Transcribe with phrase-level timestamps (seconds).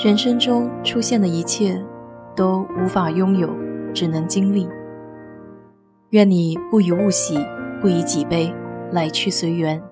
[0.00, 1.84] 人生中出现的一切，
[2.36, 3.50] 都无法拥有，
[3.92, 4.68] 只能经历。
[6.10, 7.36] 愿你不以物喜，
[7.80, 8.54] 不以己悲，
[8.92, 9.82] 来去随缘。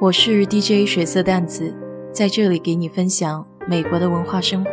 [0.00, 1.74] 我是 DJ 水色淡子，
[2.12, 4.70] 在这里给你分享美国的文化生活。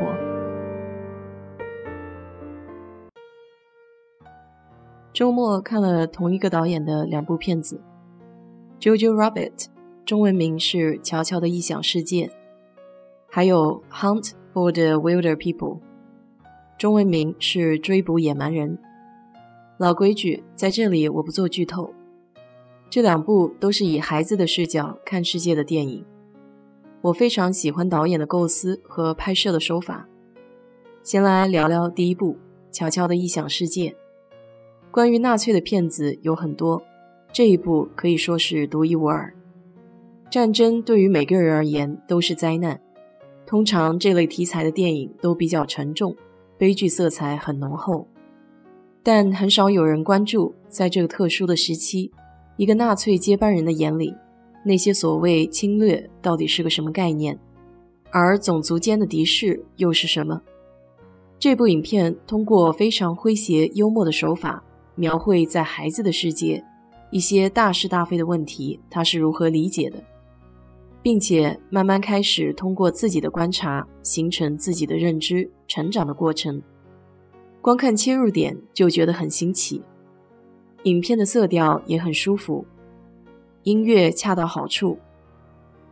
[5.11, 7.83] 周末看了同一个导演的两部片子，
[8.83, 9.55] 《Jojo Rabbit》
[10.05, 12.27] 中文名是《乔乔的异想世界》，
[13.31, 14.25] 还有《Hunt》。
[14.53, 15.79] For the Wilder People，
[16.77, 18.77] 中文名是《追捕野蛮人》。
[19.79, 21.91] 老规矩，在这里我不做剧透。
[22.87, 26.05] 这两部都是以孩子的视角看世界的电影。
[27.01, 30.07] 我非常喜欢导演的构思和拍摄的手法。
[31.01, 32.33] 先来聊聊第一部
[32.71, 33.89] 《乔乔的异想世界》。
[34.91, 36.83] 关于纳粹的片子有很多，
[37.31, 39.33] 这一部可以说是独一无二。
[40.29, 42.79] 战争对于每个人而言都是灾难。
[43.45, 46.15] 通常这类题材的电影都比较沉重，
[46.57, 48.07] 悲剧色彩很浓厚，
[49.03, 52.11] 但很少有人关注，在这个特殊的时期，
[52.57, 54.13] 一个纳粹接班人的眼里，
[54.63, 57.37] 那些所谓侵略到底是个什么概念，
[58.11, 60.41] 而种族间的敌视又是什么？
[61.37, 64.63] 这部影片通过非常诙谐幽默的手法，
[64.95, 66.63] 描绘在孩子的世界，
[67.11, 70.01] 一些大是大非的问题，他是如何理解的。
[71.03, 76.61] 并且慢慢开始通过自己的观察形成自己的认知成长的过程，
[77.61, 79.81] 光看切入点就觉得很新奇。
[80.83, 82.65] 影片的色调也很舒服，
[83.63, 84.97] 音乐恰到好处，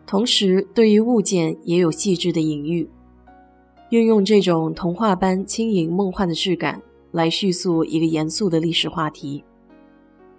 [0.06, 2.90] 同时对于物件也有细致的隐喻，
[3.90, 6.82] 运用这种童话般轻盈梦幻的质感
[7.12, 9.44] 来叙述一个严肃的历史话题，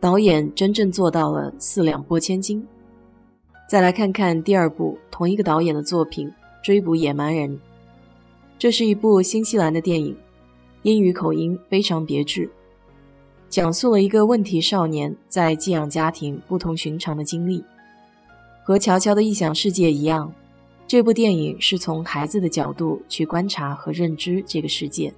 [0.01, 2.67] 导演真正做到了四两拨千斤。
[3.73, 6.29] 再来看看第二部同一个导演的作品
[6.63, 7.49] 《追捕野蛮人》，
[8.59, 10.15] 这是一部新西兰的电影，
[10.83, 12.51] 英语口音非常别致，
[13.49, 17.65] 讲述了一个问题少年在寄养家庭不同寻常的经历。
[18.63, 20.31] 和《乔乔的异想世界》一样，
[20.87, 25.11] 这部电影是从孩子的角度去观察和认知这个世界。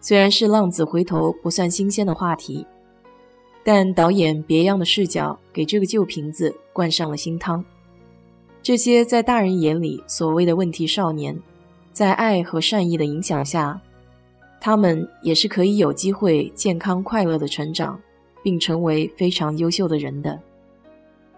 [0.00, 2.64] 虽然是浪子回头不算新鲜的话题。
[3.64, 7.64] 但导演别样的视角给这个旧瓶子灌上了新汤。
[8.62, 11.36] 这些在大人眼里所谓的问题少年，
[11.90, 13.80] 在爱和善意的影响下，
[14.60, 17.98] 他们也是可以有机会健康快乐的成长，
[18.44, 20.40] 并成为非常优秀的人的。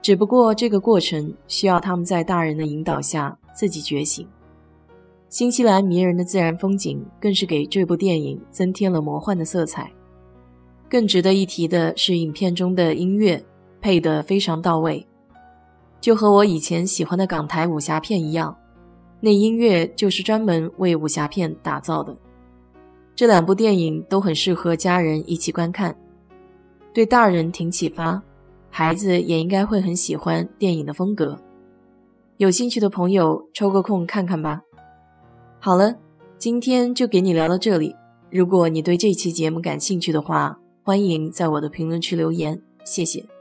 [0.03, 4.28] 只不过这个过程需要他们在大人的引导下自己觉醒。
[5.31, 9.91] 新西兰迷人的自然风景更是给这部电影增添了魔幻的色彩。
[10.91, 13.43] 更值得一提的是，影片中的音乐
[13.81, 15.07] 配得非常到位，
[16.00, 18.56] 就和我以前喜欢的港台武侠片一样，
[19.21, 22.16] 那音乐就是专门为武侠片打造的。
[23.15, 25.94] 这两部电影都很适合家人一起观看，
[26.94, 28.22] 对大人挺启发，
[28.71, 31.39] 孩子也应该会很喜欢电影的风格。
[32.39, 34.62] 有兴趣的朋友抽个空看看吧。
[35.59, 35.94] 好了，
[36.39, 37.94] 今天就给你聊到这里。
[38.31, 43.40] 如果你对这期节目感兴趣的话，欢迎在我的评论区留言，谢谢。